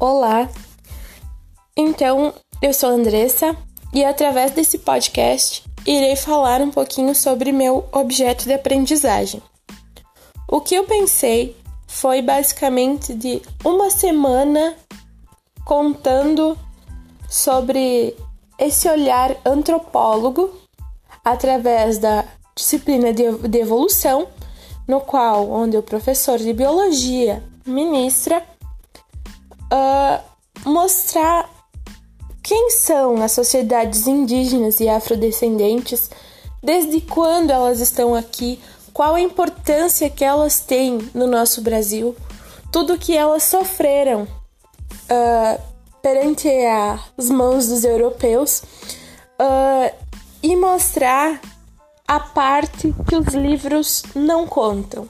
Olá! 0.00 0.48
Então, 1.76 2.32
eu 2.62 2.72
sou 2.72 2.88
Andressa 2.88 3.56
e 3.92 4.04
através 4.04 4.52
desse 4.52 4.78
podcast 4.78 5.64
irei 5.84 6.14
falar 6.14 6.60
um 6.60 6.70
pouquinho 6.70 7.16
sobre 7.16 7.50
meu 7.50 7.84
objeto 7.90 8.44
de 8.44 8.52
aprendizagem. 8.52 9.42
O 10.46 10.60
que 10.60 10.76
eu 10.76 10.84
pensei 10.84 11.56
foi 11.88 12.22
basicamente 12.22 13.12
de 13.12 13.42
uma 13.64 13.90
semana 13.90 14.76
contando 15.64 16.56
sobre 17.28 18.14
esse 18.56 18.88
olhar 18.88 19.36
antropólogo 19.44 20.48
através 21.24 21.98
da 21.98 22.24
disciplina 22.54 23.12
de 23.12 23.58
evolução, 23.58 24.28
no 24.86 25.00
qual 25.00 25.50
onde 25.50 25.76
o 25.76 25.82
professor 25.82 26.38
de 26.38 26.52
biologia 26.52 27.42
ministra 27.66 28.40
uh, 29.72 30.22
mostrar 30.68 31.48
quem 32.42 32.70
são 32.70 33.22
as 33.22 33.32
sociedades 33.32 34.06
indígenas 34.06 34.80
e 34.80 34.88
afrodescendentes, 34.88 36.10
desde 36.62 37.00
quando 37.00 37.50
elas 37.50 37.80
estão 37.80 38.14
aqui, 38.14 38.58
qual 38.92 39.14
a 39.14 39.20
importância 39.20 40.10
que 40.10 40.24
elas 40.24 40.60
têm 40.60 40.98
no 41.14 41.26
nosso 41.26 41.60
Brasil, 41.60 42.16
tudo 42.72 42.98
que 42.98 43.16
elas 43.16 43.42
sofreram 43.44 44.22
uh, 44.22 45.62
perante 46.02 46.48
as 47.16 47.28
mãos 47.28 47.68
dos 47.68 47.84
europeus 47.84 48.62
uh, 49.40 49.94
e 50.42 50.56
mostrar 50.56 51.40
a 52.06 52.18
parte 52.18 52.94
que 53.06 53.14
os 53.14 53.34
livros 53.34 54.02
não 54.14 54.46
contam. 54.46 55.08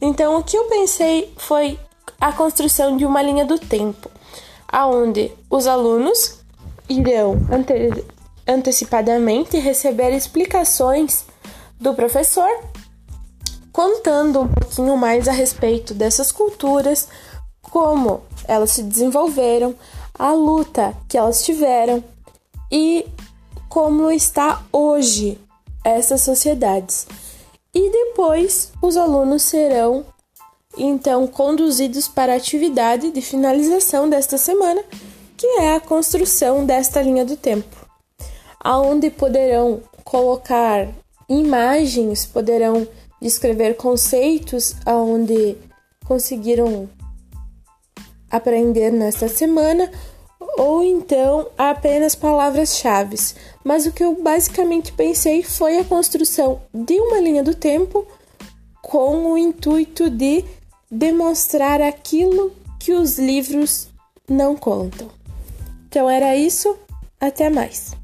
Então, 0.00 0.36
o 0.36 0.44
que 0.44 0.56
eu 0.56 0.64
pensei 0.64 1.32
foi 1.38 1.78
a 2.24 2.32
construção 2.32 2.96
de 2.96 3.04
uma 3.04 3.20
linha 3.20 3.44
do 3.44 3.58
tempo, 3.58 4.10
aonde 4.66 5.30
os 5.50 5.66
alunos 5.66 6.38
irão 6.88 7.36
ante 7.52 8.02
antecipadamente 8.48 9.58
receber 9.58 10.10
explicações 10.16 11.26
do 11.78 11.92
professor, 11.92 12.48
contando 13.70 14.40
um 14.40 14.48
pouquinho 14.48 14.96
mais 14.96 15.28
a 15.28 15.32
respeito 15.32 15.92
dessas 15.92 16.32
culturas, 16.32 17.08
como 17.60 18.22
elas 18.48 18.70
se 18.70 18.82
desenvolveram, 18.82 19.74
a 20.18 20.32
luta 20.32 20.94
que 21.06 21.18
elas 21.18 21.44
tiveram 21.44 22.02
e 22.72 23.06
como 23.68 24.10
está 24.10 24.62
hoje 24.72 25.38
essas 25.84 26.22
sociedades. 26.22 27.06
E 27.74 27.90
depois 27.90 28.72
os 28.80 28.96
alunos 28.96 29.42
serão 29.42 30.06
então 30.76 31.26
conduzidos 31.26 32.08
para 32.08 32.32
a 32.32 32.36
atividade 32.36 33.10
de 33.10 33.20
finalização 33.20 34.08
desta 34.08 34.38
semana, 34.38 34.82
que 35.36 35.46
é 35.60 35.74
a 35.74 35.80
construção 35.80 36.64
desta 36.64 37.02
linha 37.02 37.24
do 37.24 37.36
tempo, 37.36 37.86
aonde 38.60 39.10
poderão 39.10 39.80
colocar 40.04 40.88
imagens, 41.28 42.26
poderão 42.26 42.86
descrever 43.20 43.74
conceitos 43.74 44.76
aonde 44.84 45.56
conseguiram 46.04 46.88
aprender 48.30 48.90
nesta 48.90 49.28
semana 49.28 49.90
ou 50.58 50.82
então 50.84 51.48
apenas 51.56 52.14
palavras-chave. 52.14 53.16
Mas 53.64 53.86
o 53.86 53.92
que 53.92 54.04
eu 54.04 54.14
basicamente 54.22 54.92
pensei 54.92 55.42
foi 55.42 55.78
a 55.78 55.84
construção 55.84 56.60
de 56.72 56.94
uma 57.00 57.18
linha 57.20 57.42
do 57.42 57.54
tempo 57.54 58.06
com 58.82 59.32
o 59.32 59.38
intuito 59.38 60.10
de 60.10 60.44
demonstrar 60.94 61.82
aquilo 61.82 62.52
que 62.78 62.92
os 62.92 63.18
livros 63.18 63.88
não 64.28 64.54
contam. 64.54 65.10
Então 65.88 66.08
era 66.08 66.36
isso, 66.36 66.76
até 67.20 67.50
mais. 67.50 67.96